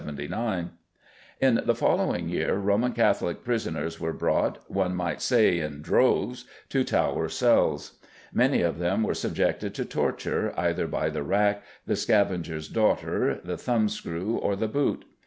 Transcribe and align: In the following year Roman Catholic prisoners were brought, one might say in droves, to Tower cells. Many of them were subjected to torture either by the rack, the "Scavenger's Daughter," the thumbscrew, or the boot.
In 1.39 1.61
the 1.63 1.75
following 1.75 2.27
year 2.27 2.55
Roman 2.55 2.91
Catholic 2.93 3.43
prisoners 3.43 3.99
were 3.99 4.13
brought, 4.13 4.57
one 4.67 4.95
might 4.95 5.21
say 5.21 5.59
in 5.59 5.83
droves, 5.83 6.45
to 6.69 6.83
Tower 6.83 7.29
cells. 7.29 7.99
Many 8.33 8.63
of 8.63 8.79
them 8.79 9.03
were 9.03 9.13
subjected 9.13 9.75
to 9.75 9.85
torture 9.85 10.55
either 10.57 10.87
by 10.87 11.11
the 11.11 11.21
rack, 11.21 11.61
the 11.85 11.95
"Scavenger's 11.95 12.67
Daughter," 12.67 13.39
the 13.43 13.57
thumbscrew, 13.59 14.37
or 14.37 14.55
the 14.55 14.67
boot. 14.67 15.05